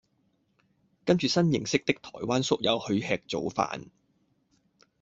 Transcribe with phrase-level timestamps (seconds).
[1.05, 3.89] 跟著新認識的台灣宿友去吃早飯